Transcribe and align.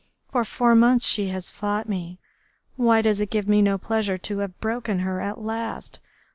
For 0.31 0.43
four 0.43 0.73
months 0.73 1.05
she 1.07 1.27
has 1.27 1.51
fought 1.51 1.87
me. 1.87 2.17
Why 2.75 3.03
does 3.03 3.21
it 3.21 3.29
give 3.29 3.47
me 3.47 3.61
no 3.61 3.77
pleasure 3.77 4.17
to 4.17 4.39
have 4.39 4.59
broken 4.59 4.97
her 5.01 5.21
at 5.21 5.37
last? 5.39 5.99